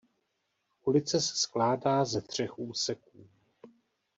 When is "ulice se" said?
0.85-1.35